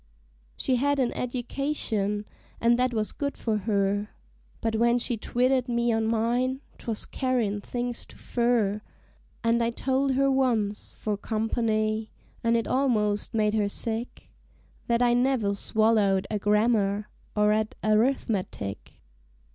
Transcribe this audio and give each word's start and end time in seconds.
She 0.57 0.77
had 0.77 0.97
an 0.97 1.13
edication, 1.13 2.25
an' 2.59 2.75
that 2.77 2.91
was 2.91 3.11
good 3.11 3.37
for 3.37 3.55
her; 3.69 4.09
But 4.59 4.77
when 4.77 4.97
she 4.97 5.15
twitted 5.15 5.69
me 5.69 5.93
on 5.93 6.07
mine, 6.07 6.61
'twas 6.79 7.05
carryin' 7.05 7.61
things 7.61 8.07
too 8.07 8.17
fur; 8.17 8.81
An' 9.43 9.61
I 9.61 9.69
told 9.69 10.13
her 10.13 10.31
once, 10.31 10.95
'fore 10.95 11.17
company 11.17 12.09
(an' 12.43 12.55
it 12.55 12.65
almost 12.67 13.35
made 13.35 13.53
her 13.53 13.69
sick), 13.69 14.31
That 14.87 15.03
I 15.03 15.13
never 15.13 15.53
swallowed 15.53 16.25
a 16.31 16.39
grammar, 16.39 17.07
or 17.35 17.53
'et 17.53 17.75
a 17.83 17.89
rithmetic. 17.95 18.77